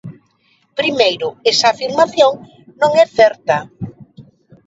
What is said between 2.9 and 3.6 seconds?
é certa.